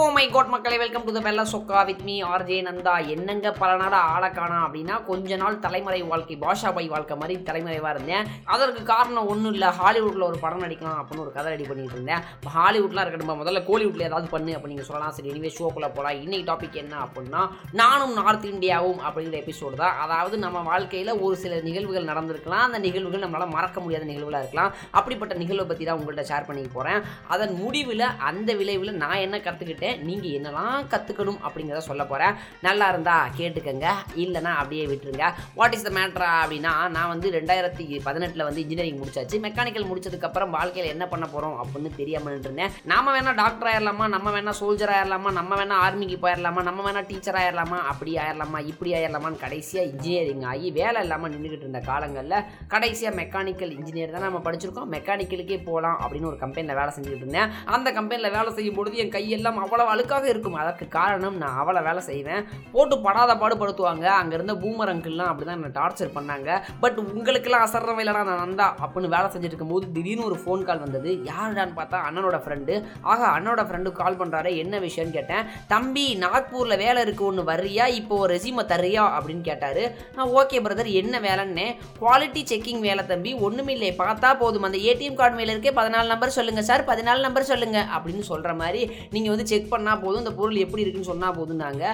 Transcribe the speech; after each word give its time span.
O 0.00 0.04
my 0.14 0.24
god 0.32 0.50
மக்களை 0.52 0.76
welcome 0.82 1.04
to 1.06 1.12
the 1.14 1.20
பெல்ல 1.24 1.42
சொக்கா 1.52 1.78
வித் 1.88 2.02
மீ 2.08 2.14
ஆர்ஜே 2.32 2.56
நந்தா 2.66 2.92
என்னங்க 3.12 3.46
பல 3.60 3.70
நாளாக 3.80 4.10
ஆளை 4.14 4.28
காணா 4.36 4.58
அப்படின்னா 4.66 4.96
கொஞ்ச 5.08 5.36
நாள் 5.40 5.56
தலைமறை 5.64 5.98
வாழ்க்கை 6.10 6.36
பாஷா 6.42 6.68
பாய் 6.76 6.88
வாழ்க்கை 6.92 7.14
மாதிரி 7.20 7.34
தலைமறைவாக 7.48 7.92
இருந்தேன். 7.94 8.26
அதற்கு 8.54 8.82
காரணம் 8.90 9.28
ஒன்றும் 9.32 9.54
இல்லை 9.56 9.68
ஹாலிவுட்டில் 9.78 10.26
ஒரு 10.28 10.38
படம் 10.44 10.62
நடிக்கலாம் 10.64 10.98
அப்படின்னு 11.00 11.24
ஒரு 11.24 11.32
கதை 11.36 11.48
ரெடி 11.54 11.64
பண்ணிட்டு 11.70 11.96
இருந்தேன். 11.98 12.22
இப்போ 12.36 12.52
ஹாலிவுட்லாம் 12.58 13.04
இருக்கட்டும் 13.06 13.40
முதல்ல 13.42 13.62
கோலிவுட்டில் 13.70 14.06
ஏதாவது 14.10 14.28
பண்ணு 14.34 14.54
அப்படி 14.58 14.72
நீங்கள் 14.74 14.88
சொல்லலாம். 14.90 15.14
சரி 15.16 15.32
இனிவே 15.32 15.52
ஷோக்குள்ளே 15.58 15.90
போகலாம் 15.96 16.20
இன்னைக்கு 16.24 16.46
டாபிக் 16.50 16.78
என்ன 16.82 16.94
அப்படின்னா 17.06 17.42
நானும் 17.80 18.14
நார்த் 18.20 18.46
இந்தியாவும் 18.52 19.00
அப்படிங்கிற 19.06 19.38
எபிசோடு 19.42 19.76
தான். 19.82 19.96
அதாவது 20.04 20.38
நம்ம 20.44 20.62
வாழ்க்கையில் 20.70 21.12
ஒரு 21.24 21.34
சில 21.44 21.60
நிகழ்வுகள் 21.68 22.08
நடந்திருக்கலாம். 22.12 22.64
அந்த 22.68 22.80
நிகழ்வுகள் 22.86 23.24
நம்மளால் 23.26 23.54
மறக்க 23.56 23.78
முடியாத 23.86 24.10
நிகழ்வுகளாக 24.12 24.44
இருக்கலாம். 24.46 24.70
அப்படிப்பட்ட 25.00 25.40
நிகழ்வை 25.42 25.66
பற்றி 25.72 25.90
தான் 25.90 26.00
உங்கள்கிட்ட 26.00 26.28
ஷேர் 26.32 26.48
பண்ணிக்க 26.50 26.72
போகிறேன் 26.78 27.02
அதன் 27.34 27.56
முடிவில் 27.64 28.08
அந்த 28.30 28.50
விளைவில் 28.62 28.96
நான் 29.04 29.24
என்ன 29.26 29.36
கற்றுக்கிட்டேன் 29.48 29.86
நீங்கள் 30.08 30.34
என்னெல்லாம் 30.38 30.86
கற்றுக்கணும் 30.92 31.40
அப்படிங்கிறத 31.46 31.82
சொல்ல 31.90 32.04
போகிறேன் 32.12 32.36
நல்லா 32.66 32.88
இருந்தா 32.92 33.16
கேட்டுக்கங்க. 33.38 33.86
இல்லைன்னா 34.24 34.52
அப்படியே 34.60 34.84
விட்டுருங்க. 34.92 35.26
வாட் 35.58 35.76
இஸ் 35.78 35.86
த 35.88 35.92
மேட்ரா 35.98 36.30
அப்படின்னா 36.42 36.72
நான் 36.96 37.12
வந்து 37.12 37.28
ரெண்டாயிரத்தி 37.38 37.86
பதினெட்டில் 38.06 38.46
வந்து 38.48 38.62
இன்ஜினியரிங் 38.64 39.00
முடிச்சாச்சு. 39.02 39.42
மெக்கானிக்கல் 39.46 39.88
முடிச்சதுக்கப்புறம் 39.90 40.54
வாழ்க்கையில் 40.56 40.92
என்ன 40.94 41.06
பண்ண 41.12 41.26
போகிறோம் 41.34 41.56
அப்படின்னு 41.62 41.92
தெரியாமல் 42.00 42.40
இருந்தேன் 42.40 42.72
நாம 42.92 43.12
வேணால் 43.16 43.38
டாக்டர் 43.42 43.70
ஆயிடலாமா 43.72 44.06
நம்ம 44.16 44.28
வேணால் 44.36 44.58
சோல்ஜர் 44.62 44.94
ஆயிடலாமா 44.96 45.32
நம்ம 45.40 45.52
வேணால் 45.60 45.82
ஆர்மிக்கு 45.86 46.18
போயிடலாமா 46.24 46.62
நம்ம 46.68 46.82
வேணால் 46.88 47.08
டீச்சர் 47.10 47.40
ஆயிடலாமா 47.42 47.78
அப்படி 47.92 48.12
ஆயிடலாமா 48.22 48.58
இப்படி 48.72 48.90
ஆயிடலாமான்னு 48.98 49.42
கடைசியாக 49.44 49.90
இன்ஜினியரிங் 49.92 50.44
ஆகி 50.52 50.68
வேலை 50.80 51.02
இல்லாமல் 51.04 51.32
நின்றுக்கிட்டு 51.34 51.66
இருந்த 51.66 51.80
காலங்களில் 51.90 52.44
கடைசியாக 52.74 53.16
மெக்கானிக்கல் 53.20 53.72
இன்ஜினியர் 53.78 54.14
தான் 54.14 54.26
நம்ம 54.26 54.40
படிச்சிருக்கோம். 54.46 54.90
மெக்கானிக்கலுக்கே 54.94 55.58
போகலாம் 55.68 55.98
அப்படின்னு 56.04 56.30
ஒரு 56.30 56.38
கம்பெனியில் 56.42 56.78
வேலை 56.80 56.90
செஞ்சுக்கிட்டு 56.94 57.24
இருந்தேன். 57.26 57.52
அந்த 57.76 57.88
கம்பெனியில் 57.98 58.34
வேலை 58.36 58.50
செய்யும் 58.56 58.78
பொழுது 58.78 59.00
என் 59.02 59.14
கையெல்லாம் 59.16 59.60
அவ்வளோ 59.64 59.77
அவ்வளோ 59.78 59.92
அழுக்காக 59.94 60.26
இருக்கும். 60.30 60.56
அதற்கு 60.62 60.84
காரணம் 60.96 61.36
நான் 61.40 61.58
அவ்வளோ 61.60 61.80
வேலை 61.88 62.00
செய்வேன். 62.08 62.42
போட்டு 62.72 62.94
படாத 63.04 63.32
பாடுபடுத்துவாங்க. 63.42 64.06
அங்கே 64.20 64.34
இருந்த 64.38 64.54
பூமர் 64.62 64.90
அங்கிள்லாம் 64.92 65.30
அப்படி 65.30 65.46
தான் 65.48 65.58
என்னை 65.58 65.70
டார்ச்சர் 65.78 66.14
பண்ணாங்க. 66.16 66.48
பட் 66.82 66.98
உங்களுக்கெல்லாம் 67.12 67.64
அசர்றவை 67.66 68.00
இல்லைனா 68.04 68.22
நான் 68.28 68.42
நந்தா 68.44 68.66
அப்படின்னு 68.84 69.12
வேலை 69.14 69.28
செஞ்சுட்டு 69.32 69.52
இருக்கும்போது 69.52 69.86
திடீர்னு 69.96 70.26
ஒரு 70.30 70.38
ஃபோன் 70.42 70.64
கால் 70.68 70.82
வந்தது. 70.84 71.10
யாருடான்னு 71.30 71.76
பார்த்தா 71.80 72.00
அண்ணனோட 72.08 72.38
ஃப்ரெண்டு 72.44 72.74
ஆக 73.12 73.20
அண்ணனோட 73.36 73.64
ஃப்ரெண்டு 73.68 73.92
கால் 74.00 74.18
பண்ணுறாரு 74.22 74.52
என்ன 74.62 74.80
விஷயம்னு 74.86 75.16
கேட்டேன். 75.18 75.46
தம்பி 75.74 76.06
நாக்பூரில் 76.24 76.80
வேலை 76.84 77.02
இருக்கு 77.06 77.24
ஒன்று 77.30 77.44
வர்றியா? 77.52 77.86
இப்போ 78.00 78.18
ரெசியூமை 78.34 78.66
தர்றியா? 78.74 79.04
அப்படின்னு 79.18 79.44
கேட்டார். 79.50 79.82
நான் 80.18 80.34
ஓகே 80.42 80.62
பிரதர் 80.66 80.92
என்ன 81.02 81.20
வேலைன்னு? 81.28 81.68
குவாலிட்டி 82.02 82.44
செக்கிங் 82.52 82.82
வேலை 82.88 83.04
தம்பி. 83.12 83.32
ஒன்றுமில்லை 83.48 83.92
பார்த்தா 84.04 84.32
போதும். 84.42 84.66
அந்த 84.70 84.80
ஏடிஎம் 84.90 85.18
கார்டு 85.20 85.38
மேலே 85.40 85.52
இருக்கே 85.54 85.76
பதினாலு 85.80 86.12
நம்பர் 86.14 86.36
சொல்லுங்கள் 86.36 86.66
சார் 86.68 86.82
பதினாலு 86.90 87.20
நம்பர் 87.26 87.48
சொல்லுங்கள் 87.50 87.88
அப்படின்னு 87.96 88.24
சொல்கிற 88.28 88.50
மாதிரி 88.60 88.82
நீங்கள் 89.14 89.32
வந்து 89.32 89.46
செக் 89.50 89.57
செக் 89.58 89.70
பண்ணால் 89.74 90.02
போதும். 90.06 90.22
இந்த 90.24 90.34
பொருள் 90.40 90.62
எப்படி 90.64 90.84
இருக்குன்னு 90.84 91.10
சொன்னால் 91.12 91.36
போதும்னாங்க. 91.40 91.84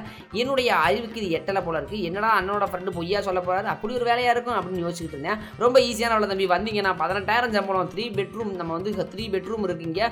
என்னுடைய 0.41 0.71
அறிவுக்கு 0.87 1.21
இது 1.23 1.29
எட்டலை 1.41 1.61
போல 1.67 1.77
இருக்குது 1.81 2.07
என்னடா 2.11 2.31
அண்ணனோட 2.39 2.65
ஃப்ரெண்டு 2.71 2.97
பொய்யா 2.97 3.19
சொல்ல 3.27 3.41
போகிறாரு 3.49 3.69
அப்படி 3.75 3.93
ஒரு 3.99 4.09
வேலையாக 4.11 4.35
இருக்கும் 4.35 4.57
அப்படின்னு 4.59 4.85
யோசிச்சுட்டு 4.87 5.17
இருந்தேன். 5.17 5.41
ரொம்ப 5.65 5.77
ஈஸியான 5.89 6.15
அவ்வளோ 6.15 6.29
தம்பி. 6.31 6.47
வந்தீங்கன்னா 6.55 6.93
பதினெட்டாயிரம் 7.03 7.55
சம்பளம். 7.57 7.91
த்ரீ 7.93 8.05
பெட்ரூம் 8.19 8.51
நம்ம 8.61 8.71
வந்து 8.79 8.91
த்ரீ 9.13 9.25
பெட்ரூம் 9.35 9.65
இருக்குங்க 9.69 10.03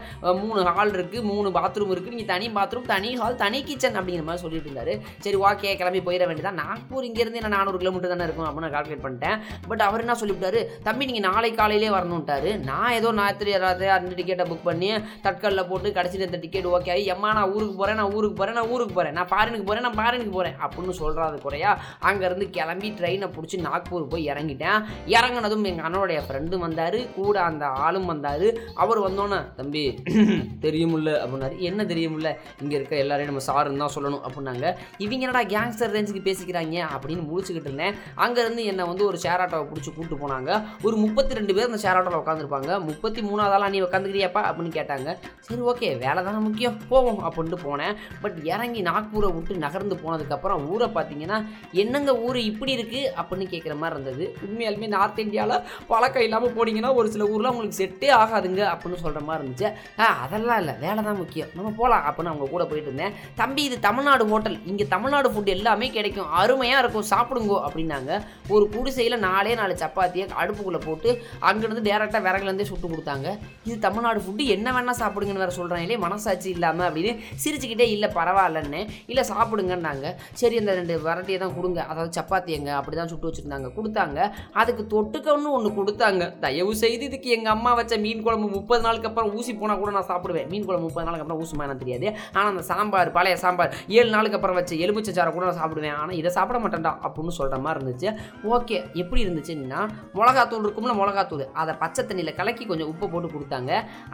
மூணு 0.42 0.60
ஹால் 0.76 0.94
இருக்குது 0.98 1.24
மூணு 1.30 1.48
பாத்ரூம் 1.56 1.92
இருக்குது 1.94 2.14
நீங்கள் 2.16 2.30
தனி 2.32 2.46
பாத்ரூம் 2.58 2.86
தனி 2.92 3.10
ஹால் 3.22 3.38
தனி 3.44 3.58
கிச்சன் 3.68 3.98
அப்படிங்கிற 4.00 4.26
மாதிரி 4.28 4.42
சொல்லிட்டு 4.44 4.68
இருந்தாரு. 4.70 4.94
சரி 5.24 5.38
ஓகே 5.48 5.72
கிளம்பி 5.80 6.00
போயிட 6.06 6.24
வேண்டியதான் 6.28 6.60
நாக்பூர் 6.62 7.06
இங்கேருந்து 7.08 7.40
என்ன 7.40 7.52
நானூறு 7.56 7.80
கிலோமீட்டர் 7.82 8.12
தானே 8.14 8.26
இருக்கும் 8.28 8.48
அப்படின்னு 8.48 8.72
கால்குலேட் 8.76 9.04
பண்ணிட்டேன். 9.06 9.36
பட் 9.70 9.84
அவர் 9.88 10.04
என்ன 10.04 10.16
சொல்லிவிட்டாரு? 10.22 10.62
தம்பி 10.88 11.08
நீங்கள் 11.10 11.26
நாளை 11.28 11.50
காலையிலே 11.60 11.90
வரணுன்ட்டாரு 11.96 12.52
நான் 12.70 12.96
ஏதோ 12.98 13.12
ஞாயிற்று 13.20 13.58
ராத்திரி 13.64 13.90
அந்த 13.96 14.14
டிக்கெட்டை 14.20 14.46
புக் 14.50 14.66
பண்ணி 14.70 14.90
தட்கலில் 15.26 15.68
போட்டு 15.70 15.88
கடைசியில் 15.98 16.26
இந்த 16.28 16.40
டிக்கெட் 16.44 16.68
ஓகே 16.76 16.92
ஆகி 16.94 17.04
எம்மா 17.14 17.30
நான் 17.42 17.52
ஊருக்கு 17.54 17.76
போகிறேன் 17.76 18.00
நான் 18.00 18.12
ஊருக்கு 18.16 18.36
போகிறேன் 18.36 18.58
நான் 18.60 18.70
ஊருக்கு 18.74 18.94
போகிறேன் 18.94 19.16
நான் 19.18 19.30
பாரினுக்கு 19.34 19.66
போகிறேன் 19.68 19.86
நான் 19.88 19.98
பாரினுக்கு 20.02 20.34
போகிறேன் 20.38 20.56
அப்படின்னு 20.64 20.94
சொல்கிறது 21.00 21.38
குறையா. 21.44 21.70
அங்கேருந்து 22.08 22.46
கிளம்பி 22.50 22.90
ட்ரெயினை 22.90 23.28
பிடிச்சி 23.36 23.56
நாக்பூர் 23.66 24.10
போய் 24.12 24.28
இறங்கிட்டேன். 24.30 24.78
இறங்கினதும் 25.06 25.66
எங்கள் 25.70 25.86
அண்ணனுடைய 25.86 26.20
ஃப்ரெண்டும் 26.26 26.64
வந்தார். 26.66 26.98
கூட 27.14 27.42
அந்த 27.42 27.66
ஆளும் 27.66 28.06
வந்தார். 28.06 28.46
அவர் 28.74 29.00
வந்தோன்னே 29.08 29.40
தம்பி 29.56 29.82
தெரியுமில்ல 30.64 31.10
அப்படின்னாரு. 31.22 31.58
என்ன 31.58 31.84
தெரியுமில்ல? 31.84 32.30
இங்கே 32.62 32.76
இருக்க 32.76 32.96
எல்லாரையும் 32.96 33.30
நம்ம 33.32 33.44
சாருன்னு 33.48 33.82
தான் 33.84 33.94
சொல்லணும் 33.96 34.22
அப்படின்னாங்க. 34.26 34.66
இவங்க 34.98 35.26
என்னடா 35.26 35.42
கேங்ஸ்டர் 35.54 35.94
ரேஞ்சுக்கு 35.96 36.22
பேசிக்கிறாங்க? 36.28 36.76
அப்படின்னு 36.94 37.24
முடிச்சுக்கிட்டு 37.30 37.70
இருந்தேன். 37.70 37.94
அங்கேருந்து 38.16 38.64
என்னை 38.64 38.86
வந்து 38.86 39.06
ஒரு 39.06 39.18
ஷேர் 39.24 39.44
ஆட்டோவை 39.44 39.66
பிடிச்சி 39.70 39.90
கூப்பிட்டு 39.94 40.20
போனாங்க. 40.22 40.50
ஒரு 40.82 40.96
முப்பத்தி 40.96 41.34
ரெண்டு 41.34 41.54
பேர் 41.54 41.70
அந்த 41.70 41.80
ஷேர் 41.84 41.98
ஆட்டோவில் 41.98 42.22
உட்காந்துருப்பாங்க 42.22 42.80
முப்பத்தி 42.88 43.20
மூணாவது 43.20 43.56
ஆளா 43.58 43.68
நீ 43.68 43.80
உட்காந்துக்கிறியாப்பா 43.82 44.42
அப்படின்னு 44.48 44.74
கேட்டாங்க. 44.78 45.16
சரி 45.40 45.60
ஓகே 45.60 45.98
வேலை 46.04 46.20
தானே 46.24 46.40
முக்கியம். 46.48 46.76
போவோம் 46.88 47.20
அப்படின்ட்டு 47.32 47.60
போனேன். 47.66 47.94
பட் 48.22 48.38
இறங்கி 48.52 48.82
நாக்பூரை 48.90 49.30
விட்டு 49.36 49.60
நகர்ந்து 49.64 49.98
போனதுக்கப்புறம் 50.04 50.66
ஊரை 50.72 50.88
பார்த்தீங்கன்னா 50.96 51.38
என்னங்க 51.82 52.14
ஊர் 52.26 52.38
இப்படி 52.50 52.72
இருக்குது 52.78 53.10
அப்படின்னு 53.20 53.46
கேட்குற 53.52 53.76
மாதிரி 53.82 53.96
இருந்தது. 53.96 54.24
உண்மையாலுமே 54.46 54.88
நார்த் 54.96 55.20
இந்தியாவில் 55.26 55.58
பழக்கம் 55.90 56.26
இல்லாமல் 56.28 56.54
போனீங்கன்னா 56.56 56.90
ஒரு 57.00 57.08
சில 57.14 57.24
ஊரில் 57.34 57.50
உங்களுக்கு 57.52 57.80
செட்டே 57.82 58.10
ஆகாதுங்க 58.22 58.62
அப்படின்னு 58.72 59.02
சொல்கிற 59.04 59.22
மாதிரி 59.28 59.40
இருந்துச்சு. 59.42 59.68
ஆ 60.02 60.06
அதெல்லாம் 60.24 60.60
இல்லை. 60.62 60.74
வேலை 60.84 61.00
தான் 61.08 61.18
முக்கியம். 61.22 61.50
நம்ம 61.56 61.72
போகலாம் 61.80 62.04
அப்படின்னு 62.08 62.32
அவங்க 62.32 62.48
கூட 62.54 62.64
போயிட்டு 62.70 62.90
இருந்தேன். 62.90 63.14
தம்பி 63.40 63.62
இது 63.68 63.78
தமிழ்நாடு 63.88 64.24
ஹோட்டல். 64.32 64.58
இங்கே 64.72 64.86
தமிழ்நாடு 64.94 65.28
ஃபுட் 65.32 65.52
எல்லாமே 65.56 65.88
கிடைக்கும். 65.96 66.30
அருமையாக 66.40 66.82
இருக்கும். 66.84 67.06
சாப்பிடுங்கோ 67.12 67.58
அப்படின்னாங்க. 67.66 68.12
ஒரு 68.54 68.64
குடிசையில் 68.74 69.18
நாலே 69.26 69.54
நாலு 69.60 69.74
சப்பாத்தியை 69.84 70.26
அடுப்புக்குள்ளே 70.42 70.80
போட்டு 70.86 71.10
அங்கேருந்து 71.48 71.86
டேரெக்டாக 71.88 72.22
விறகுலேருந்தே 72.26 72.68
சுட்டு 72.70 72.86
கொடுத்தாங்க. 72.92 73.28
இது 73.68 73.78
தமிழ்நாடு 73.86 74.20
ஃபுட்டு 74.24 74.46
என்ன 74.56 74.68
வேணால் 74.76 75.00
சாப்பிடுங்கன்னு 75.02 75.44
வேறு 75.44 75.58
சொல்கிறாங்களே 75.58 75.98
மனசாட்சி 76.06 76.48
இல்லாமல் 76.56 76.86
அப்படின்னு 76.88 77.12
சிரிச்சுக்கிட்டே 77.42 77.88
இல்லை 77.94 78.10
பரவாயில்லன்னு. 78.18 78.80
இல்லை 79.12 79.24
சாப்பிடுங்கன்னாங்க. 79.32 80.06
சரி 80.40 80.58
அந்த 80.62 80.74
ரெண்டு 80.80 80.94
வரட்டியை 81.06 81.38
தான் 81.44 81.54
கொடுங்க. 81.58 81.80
அதாவது 81.90 82.12
சப்பாத்தி 82.18 82.52
எங்க? 82.58 82.70
அப்படி 82.80 82.96
தான் 83.00 83.10
சுட்டு 83.12 83.28
வச்சுருந்தாங்க. 83.28 83.70
கொடுத்தாங்க. 83.78 84.18
அதுக்கு 84.60 84.84
தொட்டுக்கன்னு 84.94 85.54
ஒன்று 85.58 85.70
கொடுத்தாங்க. 85.80 86.22
தயவு 86.46 86.74
செய்து 86.82 87.04
இதுக்கு 87.10 87.28
எங்கள் 87.36 87.54
அம்மா 87.56 87.72
வச்ச 87.80 87.96
மீன் 88.04 88.22
குழம்பு 88.26 88.48
முப்பது 88.56 88.82
நாளுக்கு 88.86 89.08
அப்புறம் 89.10 89.32
ஊசி 89.38 89.54
போனால் 89.60 89.80
கூட 89.82 89.92
நான் 89.98 90.08
சாப்பிடுவேன். 90.12 90.48
மீன் 90.52 90.66
குழம்பு 90.68 90.86
முப்பது 90.88 91.06
நாளுக்கு 91.06 91.24
அப்புறம் 91.24 91.42
ஊசுமா 91.44 91.66
எனக்கு 91.68 91.84
தெரியாது. 91.84 92.08
ஆனால் 92.36 92.50
அந்த 92.52 92.64
சாம்பார் 92.70 93.12
பழைய 93.18 93.36
சாம்பார் 93.44 93.74
ஏழு 93.98 94.08
நாளுக்கு 94.16 94.38
அப்புறம் 94.38 94.58
வச்ச 94.58 94.74
எலுமிச்சை 94.84 95.14
சாரை 95.18 95.30
கூட 95.36 95.44
நான் 95.48 95.60
சாப்பிடுவேன். 95.62 95.96
ஆனால் 96.02 96.16
இதை 96.20 96.32
சாப்பிட 96.38 96.58
மாட்டேன்டா 96.64 96.92
அப்படின்னு 97.06 97.34
சொல்கிற 97.38 97.58
மாதிரி 97.66 97.78
இருந்துச்சு. 97.80 98.08
ஓகே 98.54 98.76
எப்படி 99.02 99.20
இருந்துச்சுன்னா 99.24 99.80
மிளகாத்தூள் 100.18 100.64
இருக்கும்ல 100.66 100.94
மிளகாத்தூள். 101.00 101.44
அதை 101.62 101.74
பச்சை 101.82 102.02
தண்ணியில் 102.10 102.36
கலக்கி 102.40 102.64
கொஞ்சம் 102.70 102.90
உப்பு 102.92 103.06
போட்டு 103.12 103.28
கொடுத்தாங்க. 103.34 103.72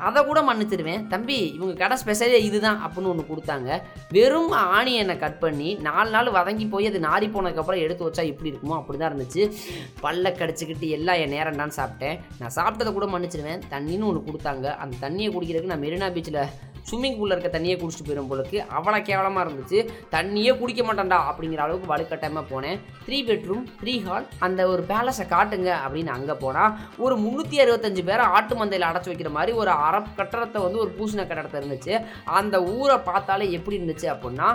அதை 0.09 0.21
கூட 0.31 0.41
மன்னிச்சிருவேன். 0.49 1.03
தம்பி 1.15 1.39
இவங்க 1.57 1.75
கடை 1.83 1.97
ஸ்பெஷலே 2.03 2.41
இதுதான். 2.49 2.79
அப்படின்னு 2.99 3.13
ஒன்று 3.15 3.31
கொடுத்தாங்க. 3.33 3.69
வெறும் 4.17 4.53
ஆனியனை 4.77 5.15
கட் 5.25 5.41
பண்ணி 5.45 5.69
நாலு 5.89 6.11
நாள் 6.15 6.31
வதங்கி 6.39 6.67
போய் 6.75 6.89
அது 6.91 6.99
நாரி 7.09 7.27
போனதுக்கப்புறம் 7.35 7.83
எடுத்து 7.85 8.07
வச்சா 8.07 8.23
எப்படி 8.33 8.51
இருக்குமோ 8.53 8.77
அப்படி 8.81 8.99
தான் 8.99 9.11
இருந்துச்சு. 9.13 9.43
பல்ல 10.05 10.33
கடிச்சிக்கிட்டு 10.41 10.89
எல்லாம் 10.99 11.21
என் 11.25 11.35
நேரம் 11.37 11.61
தான் 11.63 11.77
சாப்பிட்டேன். 11.79 12.17
நான் 12.41 12.57
சாப்பிட்டதை 12.59 12.93
கூட 12.97 13.09
மன்னிச்சிருவேன். 13.15 13.63
தண்ணின்னு 13.75 14.09
ஒன்று 14.11 14.29
கொடுத்தாங்க. 14.29 14.67
அந்த 14.85 14.97
தண்ணியை 15.05 15.31
குடிக்கிறதுக்கு 15.37 15.73
நான் 15.75 15.85
மெரினா 15.87 16.09
பீச்சில் 16.17 16.41
ஸ்விம்மிங் 16.89 17.17
பூலில் 17.19 17.35
இருக்க 17.35 17.51
தண்ணியை 17.57 17.77
குடிச்சிட்டு 17.79 18.09
போயிடும் 18.09 18.31
போலுக்கு 18.31 18.59
அவ்வளோ 18.77 19.01
கேவலமாக 19.09 19.45
இருந்துச்சு. 19.47 19.79
தண்ணியே 20.15 20.53
குடிக்க 20.61 20.83
மாட்டேன்டா 20.89 21.19
அப்படிங்கிற 21.31 21.63
அளவுக்கு 21.67 21.93
வலுக்கட்டாயமாக 21.93 22.45
போனேன். 22.53 22.79
த்ரீ 23.07 23.19
பெட்ரூம் 23.29 23.65
த்ரீ 23.83 23.95
ஹால் 24.07 24.27
அந்த 24.49 24.61
ஒரு 24.73 24.85
பேலஸை 24.91 25.27
காட்டுங்க 25.35 25.71
அப்படின்னு 25.85 26.13
அங்கே 26.17 26.37
போனால் 26.45 26.75
ஒரு 27.05 27.17
முந்நூற்றி 27.25 27.59
அறுபத்தஞ்சு 27.65 28.05
பேரை 28.11 28.27
ஆட்டு 28.39 28.57
மந்தையில் 28.61 28.89
அடைச்சி 28.91 29.13
வைக்கிற 29.13 29.33
மாதிரி 29.39 29.55
ஒரு 29.63 29.73
அரை 29.87 30.01
கட்டடத்தை 30.19 30.61
வந்து 30.67 30.83
ஒரு 30.85 30.93
பூசின 30.99 31.27
கட்டடத்தை 31.31 31.61
இருந்துச்சு. 31.63 31.95
அந்த 32.41 32.57
ஊரை 32.77 32.99
பார்த்தாலே 33.11 33.47
எப்படி 33.59 33.79
இருந்துச்சு 33.79 34.09
அப்படின்னா 34.15 34.49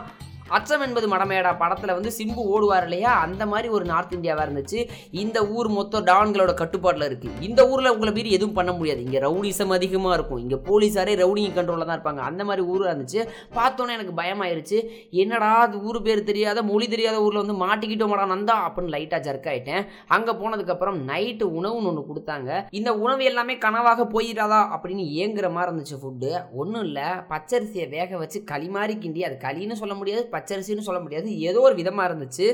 அச்சம் 0.50 0.82
என்பது 0.82 1.08
மடமேடா. 1.16 1.58
படத்தில் 1.58 1.94
வந்து 1.94 2.12
சிம்பு 2.18 2.42
ஓடுவார் 2.54 2.84
இல்லையா? 2.84 3.12
அந்த 3.20 3.46
மாதிரி 3.46 3.68
ஒரு 3.70 3.86
நார்த் 3.86 4.14
இந்தியாவாக 4.14 4.46
இருந்துச்சு. 4.48 4.90
இந்த 5.12 5.48
ஊர் 5.48 5.68
மொத்தம் 5.68 6.06
டான்களோட 6.06 6.54
கட்டுப்பாட்டில் 6.54 7.08
இருக்குது 7.10 7.42
இந்த 7.42 7.68
ஊரில் 7.68 7.92
உங்களை 7.92 8.14
மீறி 8.14 8.32
எதுவும் 8.32 8.54
பண்ண 8.54 8.72
முடியாது. 8.72 9.04
இங்கே 9.04 9.20
ரவுடிசம் 9.20 9.74
அதிகமாக 9.78 10.16
இருக்கும். 10.18 10.38
இங்கே 10.38 10.60
போலீஸாரே 10.70 11.16
ரவுடிங் 11.24 11.56
கண்ட்ரோலில் 11.58 11.86
தான் 11.86 11.98
இருப்பாங்க. 12.00 12.24
அந்த 12.30 12.44
மாதிரி 12.44 12.68
ஊராக 12.68 12.94
இருந்துச்சு. 12.94 13.22
பார்த்தோன்னே 13.58 13.96
எனக்கு 13.98 14.14
பயமாயிருச்சு. 14.22 14.80
என்னடா 15.10 15.52
அது 15.58 15.82
ஊர் 15.82 16.02
பேர் 16.02 16.24
தெரியாத 16.24 16.64
மொழி 16.64 16.88
தெரியாத 16.88 17.22
ஊரில் 17.22 17.42
வந்து 17.44 17.58
மாட்டிக்கிட்டோமாடா 17.66 18.28
நந்தா 18.34 18.58
அப்படின்னு 18.68 18.94
லைட்டாக 18.96 19.22
ஜர்க் 19.28 19.50
ஆகிட்டேன் 19.54 19.86
அங்கே 20.08 20.32
போனதுக்கப்புறம் 20.32 21.00
நைட்டு 21.12 21.48
உணவுன்னு 21.60 21.90
ஒன்று 21.92 22.04
கொடுத்தாங்க. 22.12 22.66
இந்த 22.70 22.94
உணவு 22.96 23.24
எல்லாமே 23.24 23.56
கனவாக 23.66 24.08
போயிடாதா 24.16 24.62
அப்படின்னு 24.76 25.06
ஏங்குற 25.24 25.52
மாதிரி 25.52 25.70
இருந்துச்சு 25.72 26.00
ஃபுட்டு 26.04 26.32
ஒன்றும் 26.54 26.84
இல்லை. 26.84 27.08
பச்சரிசியை 27.32 27.90
வேக 27.90 28.18
வச்சு 28.18 28.44
களி 28.44 28.70
மாதிரி 28.78 28.96
கிண்டி 29.06 29.24
அது 29.30 29.38
களின்னு 29.48 29.82
சொல்ல 29.82 29.94
முடியாது 29.94 30.22
பச்சரிசின்னு 30.36 30.88
சொல்ல 30.88 31.00
முடியாது. 31.02 31.30
ஏதோ 31.50 31.60
ஒரு 31.68 31.76
விதமாக 31.82 32.08
இருந்துச்சு. 32.10 32.48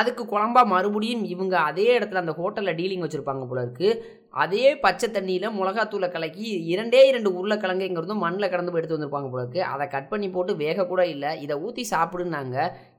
அதுக்கு 0.00 0.22
குழம்பா 0.24 0.62
மறுபடியும் 0.74 1.24
இவங்க 1.34 1.56
அதே 1.70 1.88
இடத்துல 1.98 2.22
அந்த 2.24 2.34
ஹோட்டலில் 2.38 2.78
டீலிங் 2.80 3.04
வச்சுருப்பாங்க 3.04 3.44
போல 3.50 3.60
இருக்குது 3.66 3.98
அதே 4.42 4.66
பச்சை 4.84 5.08
தண்ணியில் 5.16 5.54
மிளகாத்தூளை 5.58 6.08
கலக்கி 6.14 6.48
இரண்டே 6.72 7.00
இரண்டு 7.10 7.30
உருளைக்கிழங்கு 7.38 7.88
இங்கே 7.90 8.16
மண்ணில் 8.24 8.50
கடந்து 8.52 8.74
எடுத்து 8.80 8.96
வந்திருப்பாங்க 8.96 9.30
போல 9.34 9.64
அதை 9.74 9.84
கட் 9.94 10.10
பண்ணி 10.10 10.28
போட்டு 10.34 10.52
வேக 10.64 10.86
கூட 10.92 11.02
இல்லை. 11.14 11.30
இதை 11.44 11.54
ஊற்றி 11.66 11.84
சாப்பிடுனாங்க 11.94 12.56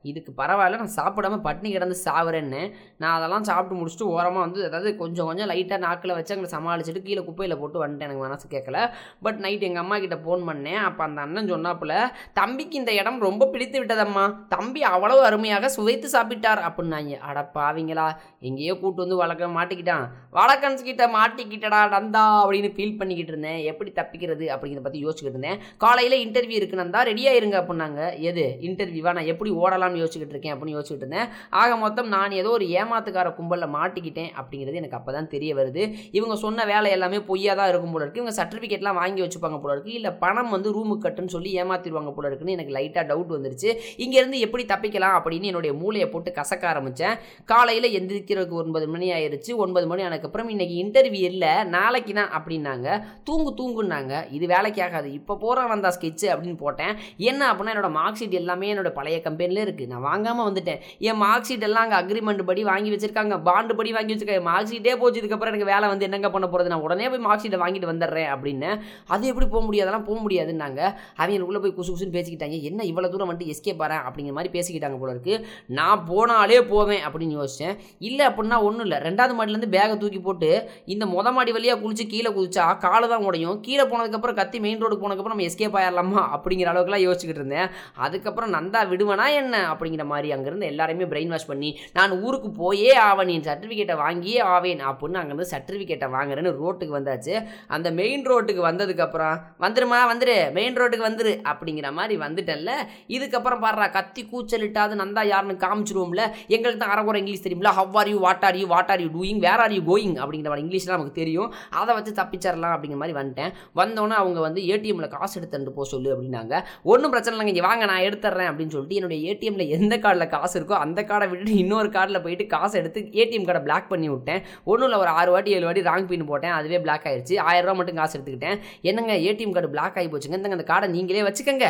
இதுக்கு 0.10 0.32
பரவாயில்ல 0.40 0.80
நான் 0.82 0.98
சாப்பிடாம 0.98 1.38
பட்னி 1.46 1.70
கிடந்து 1.72 1.96
சாவுறேன்னு. 2.06 2.62
நான் 3.02 3.16
அதெல்லாம் 3.18 3.46
சாப்பிட்டு 3.50 3.78
முடிச்சுட்டு 3.80 4.06
ஓரமாக 4.16 4.44
வந்து 4.46 4.60
அதாவது 4.68 4.90
கொஞ்சம் 5.02 5.28
கொஞ்சம் 5.30 5.50
லைட்டாக 5.52 5.80
நாக்கில் 5.86 6.16
வச்சு 6.18 6.36
அங்கே 6.36 6.50
சமாளிச்சுட்டு 6.54 7.02
கீழே 7.08 7.22
குப்பையில் 7.28 7.58
போட்டு 7.62 7.82
வந்துட்டேன். 7.84 8.08
எனக்கு 8.08 8.24
மனசு 8.26 8.46
கேட்கல. 8.54 8.80
பட் 9.26 9.40
நைட் 9.46 9.66
எங்கள் 9.70 9.84
அம்மா 9.84 9.98
கிட்ட 10.04 10.18
ஃபோன் 10.26 10.44
பண்ணேன். 10.50 10.82
அப்போ 10.88 11.04
அந்த 11.08 11.20
அண்ணன் 11.26 11.52
சொன்னாப்புல 11.54 11.96
தம்பிக்கு 12.40 12.80
இந்த 12.82 12.94
இடம் 13.00 13.20
ரொம்ப 13.28 13.48
பிடித்து 13.56 13.80
விட்டதம்மா. 13.82 14.26
தம்பி 14.56 14.84
அவ்வளவு 14.94 15.24
அருமையாக 15.30 15.72
சுவைத்து 15.78 16.10
சாப்பிட்டார். 16.16 16.64
அப்படின்னாங்க. 16.70 17.20
அட 17.30 17.44
பாவிங்களா. 17.58 18.08
எங்கேயோ 18.50 18.76
கூட்டு 18.84 19.04
வந்து 19.06 19.22
வளர்க்க 19.24 19.52
மாட்டிக்கிட்டான். 19.60 20.06
வழக்கன்ஸ் 20.40 20.88
கிட்ட 20.90 21.06
மாட்டிக்கிட்டடா 21.28 21.80
நந்தா 21.94 22.22
அப்படின்னு 22.42 22.70
ஃபீல் 22.76 22.98
பண்ணிக்கிட்டு 23.00 23.32
இருந்தேன். 23.34 23.60
எப்படி 23.70 23.90
தப்பிக்கிறது 23.98 24.46
அப்படிங்கிறத 24.54 24.84
பற்றி 24.86 25.00
யோசிச்சுக்கிட்டு 25.06 25.38
இருந்தேன். 25.38 25.60
காலையில் 25.84 26.16
இன்டர்வியூ 26.26 26.58
இருக்கு 26.60 26.80
நந்தா 26.82 27.00
ரெடியாக 27.10 27.40
இருங்க 27.40 27.56
அப்படின்னாங்க. 27.62 28.02
எது? 28.30 28.46
இன்டர்வியூவா 28.68 29.12
நான் 29.18 29.30
எப்படி 29.34 29.52
ஓடலாம்னு 29.62 30.02
யோசிச்சுக்கிட்டு 30.02 30.36
இருக்கேன் 30.36 30.54
அப்படின்னு 30.54 30.76
யோசிச்சுட்டு 30.78 31.06
இருந்தேன். 31.06 31.28
ஆக 31.62 31.72
மொத்தம் 31.84 32.10
நான் 32.16 32.36
ஏதோ 32.42 32.52
ஒரு 32.58 32.66
ஏமாத்துக்கார 32.82 33.32
கும்பலில் 33.40 33.74
மாட்டிக்கிட்டேன் 33.78 34.32
அப்படிங்கிறது 34.40 34.80
எனக்கு 34.82 34.98
அப்போ 35.00 35.14
தான் 35.18 35.30
தெரிய 35.34 35.52
வருது. 35.60 35.84
இவங்க 36.18 36.38
சொன்ன 36.46 36.66
வேலை 36.72 36.92
எல்லாமே 36.98 37.20
பொய்யா 37.30 37.56
தான் 37.62 37.70
இருக்கும் 37.72 37.94
போல 37.96 38.04
இருக்குது 38.06 38.24
இவங்க 38.24 38.36
சர்டிஃபிகேட்லாம் 38.40 39.00
வாங்கி 39.02 39.24
வச்சுப்பாங்க 39.26 39.60
போல 39.66 39.74
இருக்குது 39.76 39.98
இல்லை 40.00 40.14
பணம் 40.24 40.54
வந்து 40.56 40.72
ரூமுக்கு 40.78 41.06
கட்டுன்னு 41.08 41.36
சொல்லி 41.36 41.52
ஏமாத்திடுவாங்க 41.64 42.14
போல 42.18 42.32
இருக்குன்னு 42.32 42.56
எனக்கு 42.58 42.76
லைட்டாக 42.78 43.06
டவுட் 43.12 43.36
வந்துருச்சு. 43.38 43.72
இங்கேருந்து 44.06 44.40
எப்படி 44.48 44.66
தப்பிக்கலாம் 44.74 45.18
அப்படின்னு 45.20 45.52
என்னுடைய 45.52 45.74
மூளையை 45.82 46.10
போட்டு 46.16 46.32
கசக்க 46.40 46.66
ஆரம்பித்தேன் 46.74 47.16
காலையில் 47.54 47.90
எந்திரிக்கிறதுக்கு 48.00 48.62
ஒன்பது 48.64 48.88
மணி 48.96 49.10
ஆயிருச்சு. 49.18 49.52
ஒன்பது 49.66 49.86
மணி 49.92 50.02
ஆனதுக்கப்புறம் 50.08 50.50
இன்னைக்கு 50.54 50.76
இன்டர்வியூ 50.84 51.17
இல்லை. 51.30 51.52
நாளைக்கு 51.76 52.14
தான் 52.20 52.32
அப்படின்னாங்க. 52.38 52.88
தூங்கு 53.28 53.52
தூங்குன்னாங்க. 53.60 54.14
இது 54.38 54.46
வேலைக்கு 54.54 54.82
ஆகாது. 54.86 55.10
இப்போ 55.20 55.36
போகிறேன் 55.44 55.70
வந்தா 55.74 55.90
ஸ்கெட்சு 55.98 56.28
அப்படின்னு 56.34 56.60
போட்டேன். 56.64 56.94
என்ன 57.30 57.42
அப்படின்னா 57.52 57.74
என்னோடய 57.74 57.96
மார்க் 58.00 58.20
ஷீட் 58.20 58.38
எல்லாமே 58.42 58.72
என்னோட 58.74 58.92
பழைய 59.00 59.20
கம்பெனிலே 59.28 59.64
இருக்குது 59.66 59.92
நான் 59.94 60.06
வாங்காமல் 60.10 60.48
வந்துட்டேன். 60.50 60.82
என் 61.10 61.22
மார்க் 61.24 61.48
ஷீட் 61.50 61.66
எல்லாம் 61.70 61.86
அங்கே 61.86 61.98
அக்ரிமெண்ட் 62.02 62.44
படி 62.50 62.64
வாங்கி 62.72 62.92
வச்சிருக்காங்க. 62.96 63.38
பாண்டு 63.50 63.76
படி 63.82 63.92
வாங்கி 63.98 64.14
வச்சிருக்காங்க. 64.14 64.46
மார்க் 64.52 64.72
ஷீட்டே 64.74 64.96
போச்சு. 65.02 65.22
இதுக்கப்புறம் 65.22 65.54
எனக்கு 65.54 65.72
வேலை 65.74 65.90
வந்து 65.94 66.08
என்னங்க 66.10 66.32
பண்ண 66.36 66.48
போகிறது 66.48 66.74
நான் 66.74 66.86
உடனே 66.88 67.10
போய் 67.14 67.26
மார்க் 67.28 67.44
ஷீட்டை 67.46 67.62
வாங்கிட்டு 67.64 67.92
வந்துடுறேன் 67.94 68.30
அப்படின்னு. 68.36 68.72
அது 69.14 69.28
எப்படி 69.34 69.48
போக 69.56 69.64
முடியாது 69.68 69.86
அதெல்லாம் 69.88 70.08
போக 70.10 70.20
முடியாதுன்னாங்க. 70.26 70.82
அவங்க 71.22 71.46
உள்ளே 71.50 71.60
போய் 71.64 71.76
குசு 71.78 71.92
குசுன்னு 71.94 72.16
பேசிக்கிட்டாங்க. 72.16 72.56
என்ன 72.70 72.84
இவ்வளோ 72.92 73.10
தூரம் 73.12 73.30
வந்துட்டு 73.30 73.52
எஸ்கே 73.54 73.74
பாறேன் 73.82 74.04
அப்படிங்கிற 74.08 74.36
மாதிரி 74.38 74.52
பேசிக்கிட்டாங்க 74.56 74.98
போல 75.02 75.12
இருக்கு. 75.16 75.36
நான் 75.78 76.04
போனாலே 76.10 76.58
போவேன் 76.72 77.04
அப்படின்னு 77.08 77.38
யோசித்தேன் 77.40 77.76
இல்லை 78.08 78.26
அப்படின்னா 78.30 78.58
ஒன்றும் 78.68 78.86
இல்லை. 78.88 78.98
ரெண்டாவது 79.08 79.36
மாடிலேருந்து 79.38 79.72
பேகை 79.76 79.98
தூக்கி 80.04 80.20
போட்டு 80.20 80.50
இந்த 80.94 81.07
மொத 81.14 81.32
மாடி 81.38 81.52
வழியாக 81.56 81.80
குளிச்சு 81.84 82.06
கீழே 82.14 82.30
குதிச்சா 82.38 82.66
காலை 82.86 83.08
தான் 83.14 83.26
உடையும். 83.30 83.58
கீழே 83.66 83.84
போனதுக்கப்புறம் 83.92 84.38
கத்தி 84.40 84.60
மெயின் 84.66 84.82
ரோடுக்கு 84.84 85.04
போனதுக்கப்புறம் 85.04 85.36
நம்ம 85.36 85.48
எஸ்கேப் 85.50 85.78
ஆயிடலாமா 85.80 86.22
அப்படிங்கிற 86.36 86.70
அளவுக்குலாம் 86.74 87.04
யோசிச்சுக்கிட்டு 87.06 87.42
இருந்தேன். 87.44 87.70
அதுக்கப்புறம் 88.06 88.54
நந்தா 88.58 88.82
விடுவேனா 88.92 89.26
என்ன 89.42 89.56
அப்படிங்கிற 89.72 90.06
மாதிரி 90.12 90.28
அங்கேருந்து 90.36 90.70
எல்லாருமே 90.72 91.08
பிரெயின் 91.14 91.34
வாஷ் 91.34 91.50
பண்ணி 91.52 91.70
நான் 91.98 92.16
ஊருக்கு 92.22 92.52
போயே 92.62 92.94
ஆவேன் 93.08 93.34
என் 93.36 93.48
சர்டிஃபிகேட்டை 93.50 93.98
வாங்கியே 94.04 94.40
ஆவேன். 94.54 94.82
அப்படின்னு 94.90 95.22
அங்கேருந்து 95.22 95.50
சர்டிஃபிகேட்டை 95.54 96.10
வாங்குறேன்னு 96.16 96.54
ரோட்டுக்கு 96.62 96.98
வந்தாச்சு. 97.00 97.36
அந்த 97.78 97.88
மெயின் 98.00 98.26
ரோட்டுக்கு 98.32 98.64
வந்ததுக்கப்புறம் 98.70 99.36
வந்துருமா 99.66 100.00
வந்துரு 100.14 100.38
மெயின் 100.58 100.78
ரோட்டுக்கு 100.82 101.08
வந்துரு 101.10 101.34
அப்படிங்கிற 101.52 101.92
மாதிரி 102.00 102.18
வந்துட்டல 102.26 102.72
இதுக்கப்புறம் 103.16 103.64
பாடுறா 103.66 103.86
கத்தி 103.98 104.24
கூச்சலிட்டாது 104.32 104.94
நந்தா 105.02 105.24
யாருன்னு 105.34 105.56
காமிச்சிருவோம்ல. 105.66 106.24
எங்களுக்கு 106.56 106.82
தான் 106.84 106.94
அரைக்குறை 106.94 107.20
இங்கிலீஷ் 107.24 107.46
தெரியும்ல. 107.46 107.72
How 107.80 107.98
are 108.02 108.10
you 108.14 108.18
what 108.26 108.46
are 108.50 108.58
you 108.62 108.68
what 108.74 108.92
are 108.94 109.02
you 109.04 109.10
doing 109.18 109.42
where 109.46 109.64
are 109.66 109.76
you 109.78 109.82
going 109.92 110.16
அப்படிங்கிற 110.22 110.52
மாதிரி 110.52 110.66
இங்கிலீஷ்லாம் 110.88 111.00
நமக்கு 111.00 111.20
தெரியும். 111.22 111.50
அதை 111.80 111.92
வச்சு 111.98 112.12
தப்பிச்சிடலாம் 112.20 112.74
அப்படிங்கிற 112.76 113.00
மாதிரி 113.02 113.16
வந்துட்டேன். 113.20 113.52
வந்தோன்னே 113.80 114.16
அவங்க 114.22 114.40
வந்து 114.48 114.62
ஏடிஎம்மில் 114.74 115.12
காசு 115.16 115.34
எடுத்துட்டு 115.40 115.74
போக 115.78 115.88
சொல்லு 115.94 116.10
அப்படின்னாங்க. 116.14 116.56
ஒன்றும் 116.92 117.12
பிரச்சனை 117.14 117.34
இல்லைங்க 117.36 117.54
இங்கே 117.54 117.66
வாங்க 117.70 117.86
நான் 117.92 118.04
எடுத்துட்றேன் 118.08 118.50
அப்படின்னு 118.52 118.74
சொல்லிட்டு 118.76 118.98
என்னுடைய 119.00 119.20
ஏடிஎம்மில் 119.32 119.72
எந்த 119.78 119.94
கார்டில் 120.06 120.32
காசு 120.36 120.56
இருக்கோ 120.60 120.78
அந்த 120.86 121.00
கார்டை 121.10 121.28
விட்டுட்டு 121.32 121.56
இன்னொரு 121.64 121.92
கார்டில் 121.98 122.24
போயிட்டு 122.26 122.48
காசு 122.56 122.76
எடுத்து 122.82 123.02
ஏடிஎம் 123.22 123.48
கார்டை 123.50 123.64
பிளாக் 123.68 123.90
பண்ணி 123.94 124.10
விட்டேன். 124.14 124.42
ஒன்றும் 124.72 124.88
இல்லை 124.90 125.00
ஒரு 125.04 125.12
ஆறு 125.20 125.30
வாட்டி 125.36 125.56
ஏழு 125.58 125.66
வாட்டி 125.70 125.84
ராங் 125.90 126.10
பின் 126.12 126.28
போட்டேன். 126.32 126.56
அதுவே 126.60 126.80
பிளாக் 126.86 127.08
ஆயிடுச்சு 127.12 127.38
ஆயிரம் 127.50 127.80
மட்டும் 127.82 128.00
காசு 128.02 128.14
எடுத்துக்கிட்டேன். 128.18 128.58
என்னங்க 128.90 129.14
ஏடிஎம் 129.30 129.56
கார்டு 129.58 129.72
பிளாக் 129.76 129.98
ஆகி 130.02 130.10
போச்சுங்க? 130.14 130.40
இந்தங்க 130.42 130.58
அந்த 130.60 130.68
கார்டை 130.72 130.90
நீங்களே 130.96 131.24
வச்சுக்கோங்க. 131.30 131.68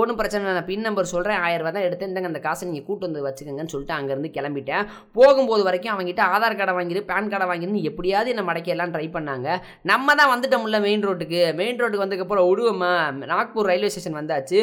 ஒன்றும் 0.00 0.18
பிரச்சனை 0.20 0.40
இல்லை 0.42 0.56
நான் 0.58 0.68
பின் 0.70 0.86
நம்பர் 0.88 1.12
சொல்கிறேன் 1.14 1.40
ஆயிரம் 1.46 1.64
ரூபா 1.64 1.72
தான் 1.76 1.86
எடுத்து 1.88 2.08
இந்தங்க 2.10 2.30
அந்த 2.32 2.40
காசை 2.46 2.68
நீங்கள் 2.68 2.86
கூட்டு 2.88 3.06
வந்து 3.08 3.26
வச்சுக்கோங்கன்னு 3.28 3.72
சொல்லிட்டு 3.74 3.96
அங்கேருந்து 3.98 4.30
கிளம்பிட்டேன். 4.36 4.84
போகும்போது 5.18 5.62
வரைக்கும் 5.68 5.92
அவங்ககிட்ட 5.94 6.22
ஆதார் 6.34 6.58
கார்டை 6.60 6.74
வாங்கிடு 6.78 7.02
பேன் 7.10 7.30
கார்டை 7.32 7.46
வாங்கிருந்து 7.50 7.82
எப்படியாவது 7.90 8.30
நம்ம 8.38 8.51
மடக்கியெல்லாம் 8.52 8.94
ட்ரை 8.96 9.06
பண்ணாங்க. 9.18 9.58
நம்ம 9.92 10.14
தான் 10.22 10.32
வந்துட்டோம்ல 10.34 10.80
மெயின் 10.88 11.04
ரோட்டுக்கு 11.08 11.42
மெயின் 11.62 11.78
ரோட்டுக்கு 11.82 12.04
வந்ததுக்கப்புறம் 12.04 12.48
விடுவோமா 12.50 12.92
நாக்பூர் 13.34 13.68
ரயில்வே 13.72 13.90
ஸ்டேஷன் 13.94 14.18
வந்தாச்சு. 14.20 14.58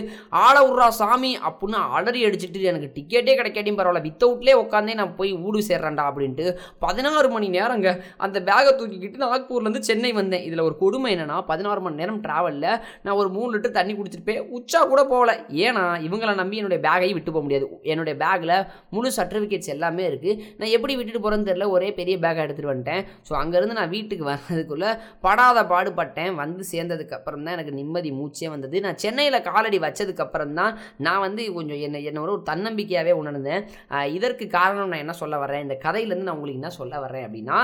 ஆள 0.45 0.55
விட்றா 0.65 0.87
சாமி 1.01 1.31
அப்படின்னு 1.47 1.77
அலறி 1.97 2.21
அடிச்சுட்டு 2.27 2.67
எனக்கு 2.71 2.87
டிக்கெட்டே 2.95 3.33
கிடைக்காட்டியும் 3.39 3.79
பரவாயில்ல. 3.79 4.01
வித்தவுட்லேயே 4.07 4.55
உட்காந்தே 4.63 4.95
நான் 5.01 5.13
போய் 5.19 5.31
ஊடு 5.45 5.59
சேர்றேன்டா 5.69 6.03
அப்படின்ட்டு 6.09 6.45
பதினாறு 6.85 7.27
மணி 7.35 7.47
நேரங்க 7.57 7.87
அந்த 8.25 8.37
பேகை 8.49 8.71
தூக்கிக்கிட்டு 8.79 9.23
நாக்பூர்லேருந்து 9.25 9.81
சென்னை 9.89 10.11
வந்தேன். 10.19 10.43
இதில் 10.47 10.65
ஒரு 10.67 10.75
கொடுமை 10.83 11.11
என்னென்னா 11.15 11.37
பதினாறு 11.51 11.81
மணி 11.85 12.01
நேரம் 12.01 12.19
ட்ராவலில் 12.25 12.67
நான் 13.05 13.17
ஒரு 13.21 13.29
மூணு 13.37 13.49
லிட்டர் 13.55 13.75
தண்ணி 13.79 13.95
குடிச்சிருப்பேன். 13.99 14.41
உச்சா 14.57 14.81
கூட 14.91 15.01
போகல. 15.13 15.31
ஏன்னா 15.67 15.85
இவங்களை 16.07 16.35
நம்பி 16.41 16.59
என்னுடைய 16.61 16.81
பேகையும் 16.87 17.17
விட்டு 17.19 17.33
போக 17.35 17.43
முடியாது. 17.47 17.67
என்னுடைய 17.93 18.15
பேக்கில் 18.23 18.55
முழு 18.95 19.11
சர்டிஃபிகேட்ஸ் 19.19 19.73
எல்லாமே 19.75 20.05
இருக்குது 20.11 20.37
நான் 20.59 20.73
எப்படி 20.77 20.95
விட்டுட்டு 20.99 21.23
போகிறேன்னு 21.25 21.49
தெரியல. 21.49 21.69
ஒரே 21.77 21.89
பெரிய 22.01 22.17
பேக்கை 22.25 22.43
எடுத்துகிட்டு 22.45 22.73
வந்துட்டேன். 22.73 23.03
ஸோ 23.29 23.35
அங்கேருந்து 23.41 23.78
நான் 23.79 23.93
வீட்டுக்கு 23.95 24.25
வர்றதுக்குள்ளே 24.31 24.91
படாத 25.27 25.65
பாடுபட்டேன் 25.73 26.33
வந்து 26.41 26.63
சேர்ந்ததுக்கு 26.73 27.17
அப்புறம் 27.19 27.43
தான் 27.45 27.55
எனக்கு 27.57 27.73
நிம்மதி 27.79 28.11
மூச்சே 28.19 28.47
வந்தது. 28.53 28.77
நான் 28.85 28.99
சென்னையில் 29.03 29.45
காலடி 29.49 29.79
வச்சதுக்கப்புறம் 29.85 30.55
தான் 30.59 30.73
நான் 31.07 31.23
வந்து 31.25 31.41
கொஞ்சம் 31.57 31.81
என்னை 31.87 31.99
என்னோட 32.09 32.29
ஒரு 32.37 32.43
தன்னம்பிக்கையாகவே 32.51 33.13
உணர்ந்தேன். 33.21 33.63
இதற்கு 34.17 34.45
காரணம் 34.57 34.91
நான் 34.91 35.03
என்ன 35.05 35.13
சொல்ல 35.21 35.37
வரேன் 35.43 35.63
இந்த 35.65 35.75
கதையிலேருந்து 35.85 36.27
நான் 36.29 36.37
உங்களுக்கு 36.37 36.61
என்ன 36.61 36.71
சொல்ல 36.79 36.95
வரேன் 37.05 37.25
அப்படின்னா 37.27 37.57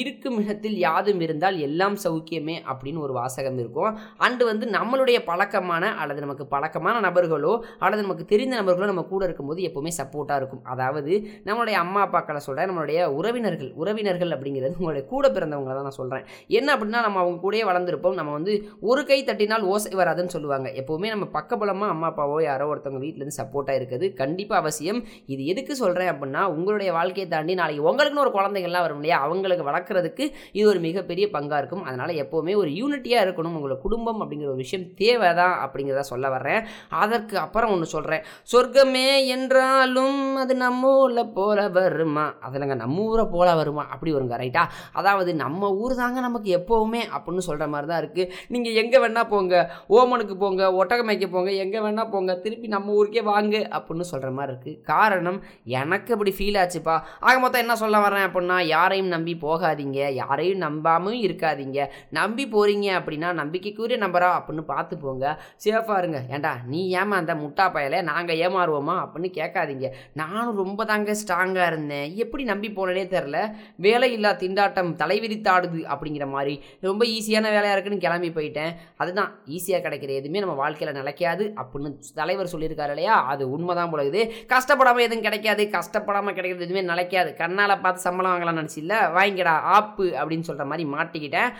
இருக்கும் 0.00 0.38
இடத்தில் 0.44 0.76
யாதும் 0.86 1.22
இருந்தால் 1.26 1.58
எல்லாம் 1.68 1.96
சௌக்கியமே 2.04 2.56
அப்படின்னு 2.72 3.04
ஒரு 3.06 3.14
வாசகம் 3.20 3.58
இருக்கும். 3.62 3.90
அண்டு 4.26 4.42
வந்து 4.50 4.64
நம்மளுடைய 4.76 5.18
பழக்கமான 5.30 5.92
அல்லது 6.02 6.20
நமக்கு 6.26 6.46
பழக்கமான 6.54 6.96
நபர்களோ 7.08 7.52
அல்லது 7.84 8.04
நமக்கு 8.06 8.26
தெரிந்த 8.32 8.54
நபர்களோ 8.60 8.90
நம்ம 8.92 9.04
கூட 9.12 9.22
இருக்கும்போது 9.28 9.60
எப்போவுமே 9.68 9.92
சப்போர்ட்டாக 10.00 10.40
இருக்கும். 10.40 10.62
அதாவது 10.72 11.12
நம்மளுடைய 11.48 11.76
அம்மா 11.84 12.00
அப்பாக்களை 12.06 12.42
சொல்கிறேன் 12.46 12.70
நம்மளுடைய 12.70 13.00
உறவினர்கள் 13.18 13.70
உறவினர்கள் 13.82 14.34
அப்படிங்கிறது 14.36 14.78
உங்களுடைய 14.78 15.01
கூட 15.12 15.26
பிறந்தவங்களை 15.36 15.74
தான் 15.76 15.86
நான் 15.88 15.98
சொல்கிறேன் 16.00 16.24
என்ன 16.58 16.68
அப்படின்னா 16.74 17.00
நம்ம 17.06 17.20
அவங்க 17.22 17.38
கூடயே 17.44 17.64
வளர்ந்துருப்போம். 17.70 18.16
நம்ம 18.20 18.32
வந்து 18.38 18.52
ஒரு 18.90 19.02
கை 19.10 19.18
தட்டினால் 19.28 19.66
ஓசை 19.72 19.92
வராதுன்னு 20.00 20.34
சொல்லுவாங்க. 20.36 20.68
எப்போவுமே 20.82 21.10
நம்ம 21.14 21.28
பக்கபலமாக 21.36 21.94
அம்மா 21.94 22.08
அப்பாவோ 22.12 22.38
யாரோ 22.48 22.66
ஒருத்தவங்க 22.72 23.02
வீட்டிலேருந்து 23.04 23.38
சப்போர்ட்டாக 23.40 23.78
இருக்குது. 23.80 24.08
கண்டிப்பாக 24.22 24.60
அவசியம். 24.62 25.00
இது 25.34 25.42
எதுக்கு 25.52 25.76
சொல்கிறேன் 25.82 26.10
அப்படின்னா 26.12 26.42
உங்களுடைய 26.56 26.90
வாழ்க்கையை 26.98 27.28
தாண்டி 27.34 27.56
நாளைக்கு 27.60 27.88
உங்களுக்குன்னு 27.90 28.24
ஒரு 28.26 28.34
குழந்தைங்கள்லாம் 28.38 28.86
வரும் 28.86 29.00
இல்லையா? 29.00 29.18
அவங்களுக்கு 29.26 29.68
வளர்க்குறதுக்கு 29.70 30.24
இது 30.58 30.66
ஒரு 30.72 30.82
மிகப்பெரிய 30.88 31.26
பங்காக 31.36 31.60
இருக்கும். 31.62 31.84
அதனால் 31.88 32.14
எப்போவுமே 32.24 32.54
ஒரு 32.62 32.70
யூனிட்டியாக 32.80 33.26
இருக்கணும். 33.26 33.56
உங்களோட 33.58 33.78
குடும்பம் 33.86 34.20
அப்படிங்கிற 34.22 34.50
ஒரு 34.54 34.62
விஷயம் 34.64 34.86
தேவை 35.02 35.30
தான் 35.40 35.54
அப்படிங்கிறத 35.64 36.04
சொல்ல 36.12 36.28
வர்றேன். 36.36 36.60
அதற்கு 37.02 37.36
அப்புறம் 37.44 37.72
ஒன்று 37.74 37.88
சொல்கிறேன் 37.96 38.24
சொர்க்கமே 38.52 39.08
என்றாலும் 39.36 40.20
அது 40.42 40.52
நம்ம 40.64 40.90
ஊரில் 41.02 41.32
போல 41.36 41.68
வருமா? 41.76 42.26
அதில்ங்க 42.46 42.76
நம்ம 42.82 43.04
ஊரை 43.12 43.24
போல 43.34 43.48
வருமா? 43.60 43.84
அப்படி 43.94 44.10
வருங்க 44.16 44.36
ரைட்டா 44.42 44.62
அதாவது 45.00 45.30
நம்ம 45.42 45.70
ஊர் 45.82 45.94
தாங்க 46.02 46.20
நமக்கு 46.28 46.50
எப்போவுமே 46.58 47.02
அப்படின்னு 47.14 47.44
சொல்கிற 47.48 47.66
மாதிரி 47.74 47.90
தான் 47.92 48.00
இருக்குது 48.02 48.30
நீங்கள் 48.54 48.78
எங்கே 48.82 49.00
வேணால் 49.04 49.30
போங்க 49.32 49.54
ஓமனுக்கு 49.98 50.36
போங்க 50.42 50.62
ஒட்டகமைக்க 50.80 51.26
போங்க 51.34 51.50
எங்கே 51.64 51.80
வேணால் 51.86 52.10
போங்க 52.14 52.38
திருப்பி 52.44 52.68
நம்ம 52.76 52.92
ஊருக்கே 53.00 53.22
வாங்க 53.32 53.56
அப்படின்னு 53.76 54.06
சொல்கிற 54.12 54.30
மாதிரி 54.38 54.52
இருக்குது 54.52 54.78
காரணம் 54.92 55.38
எனக்கு 55.80 56.10
அப்படி 56.14 56.32
ஃபீல் 56.36 56.58
ஆச்சுப்பா. 56.62 56.96
ஆக 57.26 57.34
மொத்தம் 57.42 57.62
என்ன 57.64 57.74
சொல்ல 57.82 57.96
வரேன் 58.04 58.26
அப்படின்னா 58.26 58.56
யாரையும் 58.74 59.10
நம்பி 59.14 59.34
போகாதீங்க 59.44 59.98
யாரையும் 60.20 60.62
நம்பாமல் 60.64 61.18
இருக்காதீங்க. 61.26 61.78
நம்பி 62.18 62.44
போகிறீங்க 62.54 62.88
அப்படின்னா 62.98 63.28
நம்பிக்கைக்குரிய 63.40 63.98
நம்பரா 64.04 64.30
அப்படின்னு 64.38 64.64
பார்த்து 64.72 64.94
போங்க. 65.04 65.24
சேஃபாக 65.64 66.00
இருங்க 66.02 66.20
ஏண்டா 66.34 66.52
நீ 66.72 66.80
ஏமா 67.00 67.16
அந்த 67.22 67.34
முட்டா 67.42 67.66
பயலை 67.76 68.00
நாங்கள் 68.10 68.40
ஏமாறுவோமா 68.46 68.96
அப்படின்னு 69.04 69.30
கேட்காதீங்க. 69.38 69.88
நானும் 70.20 70.60
ரொம்ப 70.62 70.84
தாங்க 70.90 71.16
ஸ்ட்ராங்காக 71.20 71.70
இருந்தேன். 71.72 72.06
எப்படி 72.24 72.42
நம்பி 72.52 72.70
போனேனே 72.76 73.04
தெரில 73.14 73.38
வேலை 73.86 74.10
இல்லா 74.16 74.32
திண்டாட்டம் 74.42 74.81
தலை 74.82 75.10
தலைவிரித்தாடுது 75.12 75.80
அப்படிங்கிற 75.92 76.26
மாதிரி 76.34 76.54
ரொம்ப 76.80 77.02
ஈஸியான 77.14 77.50
வேலையாக 77.54 77.74
இருக்குன்னு 77.76 78.04
கிளம்பி 78.04 78.30
போயிட்டேன். 78.36 78.72
அதுதான் 79.02 79.30
ஈஸியாக 79.56 79.82
கிடைக்கிற 79.86 80.12
எதுவுமே 80.20 80.42
நம்ம 80.44 80.54
வாழ்க்கையில் 80.62 80.98
நிலைக்காது 81.00 81.44
அப்படின்னு 81.60 81.90
தலைவர் 82.20 82.52
சொல்லியிருக்காரு 82.54 82.94
இல்லையா? 82.94 83.16
அது 83.32 83.50
உண்மைதான் 83.56 83.92
தான் 83.96 84.08
இது 84.10 84.22
கஷ்டப்படாமல் 84.54 85.06
எதுவும் 85.08 85.26
கிடைக்காது. 85.26 85.64
கஷ்டப்படாமல் 85.76 86.36
கிடைக்கிறது 86.38 86.66
எதுவுமே 86.68 86.84
நிலைக்காது. 86.92 87.32
கண்ணால் 87.42 87.82
பார்த்து 87.84 88.06
சம்பளம் 88.06 88.34
வாங்கலாம்னு 88.34 88.62
நினச்சில்ல. 88.62 88.96
வாங்கிக்கடா 89.18 89.54
ஆப்பு 89.76 90.08
அப்படின்னு 90.20 90.48
சொல்கிற 90.50 90.66
மாதிரி 90.72 90.86
மாட்டிக்கிட்டேன். 90.96 91.52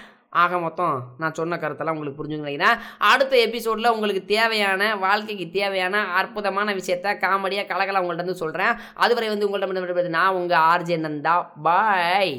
ஆக 0.43 0.59
மொத்தம் 0.59 0.95
நான் 1.21 1.37
சொன்ன 1.39 1.57
கருத்தெல்லாம் 1.63 1.97
உங்களுக்கு 1.97 2.21
புரிஞ்சுங்க 2.21 2.47
நினைக்கிறேன். 2.47 2.79
அடுத்த 3.11 3.35
எபிசோடில் 3.47 3.93
உங்களுக்கு 3.95 4.23
தேவையான 4.25 4.97
வாழ்க்கைக்கு 5.05 5.47
தேவையான 5.59 6.05
அற்புதமான 6.21 6.75
விஷயத்த 6.81 7.15
காமெடியாக 7.27 7.71
கலகலாம் 7.73 8.05
உங்கள்கிட்ட 8.05 8.27
வந்து 8.27 8.43
சொல்கிறேன் 8.45 8.79
அதுவரை 9.05 9.29
வந்து 9.35 9.49
உங்கள்கிட்ட 9.49 10.19
நான் 10.19 10.39
உங்கள் 10.41 10.65
ஆர்ஜே 10.73 10.99
நந்தா. 11.07 11.37
பாய் 11.69 12.37